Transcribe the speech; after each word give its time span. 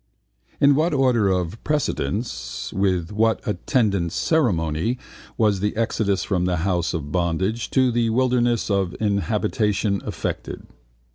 In 0.59 0.73
what 0.73 0.95
order 0.95 1.29
of 1.29 1.63
precedence, 1.63 2.73
with 2.73 3.11
what 3.11 3.39
attendant 3.47 4.11
ceremony 4.13 4.97
was 5.37 5.59
the 5.59 5.75
exodus 5.75 6.23
from 6.23 6.45
the 6.45 6.57
house 6.65 6.95
of 6.95 7.11
bondage 7.11 7.69
to 7.69 7.91
the 7.91 8.09
wilderness 8.09 8.71
of 8.71 8.95
inhabitation 8.99 10.01
effected? 10.03 10.65